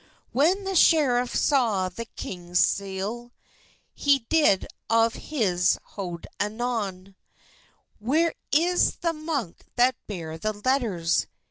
When 0.31 0.63
the 0.63 0.73
schereft 0.75 1.37
saw 1.37 1.87
the 1.87 2.05
kyngus 2.07 2.57
seelle, 2.57 3.33
He 3.93 4.25
did 4.29 4.65
of 4.89 5.13
his 5.13 5.77
hode 5.93 6.25
anon; 6.39 7.13
"Wher 7.99 8.33
is 8.51 8.95
the 8.95 9.13
munke 9.13 9.59
that 9.75 9.95
bare 10.07 10.39
the 10.39 10.53
letturs?" 10.53 11.27